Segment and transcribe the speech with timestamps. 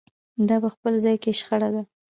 [0.47, 1.81] دا په خپل ځان کې شخړه ده.